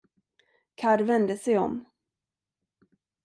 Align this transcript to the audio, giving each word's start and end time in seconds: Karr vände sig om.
Karr 0.75 0.99
vände 1.03 1.37
sig 1.37 1.57
om. 1.57 1.85